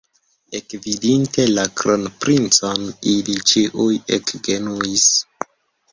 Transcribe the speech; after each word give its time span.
Ekvidinte 0.59 1.45
la 1.57 1.65
kronprincon, 1.81 2.89
ili 3.15 3.37
ĉiuj 3.53 3.89
ekgenuis. 4.19 5.07